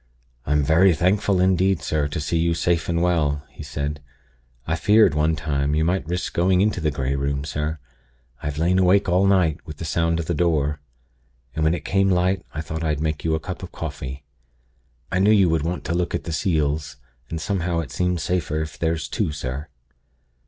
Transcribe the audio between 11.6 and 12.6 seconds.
when it came light,